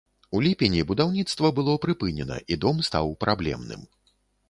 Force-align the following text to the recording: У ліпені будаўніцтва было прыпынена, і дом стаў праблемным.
У 0.37 0.39
ліпені 0.45 0.79
будаўніцтва 0.91 1.53
было 1.61 1.77
прыпынена, 1.85 2.41
і 2.55 2.61
дом 2.67 2.85
стаў 2.91 3.17
праблемным. 3.29 3.89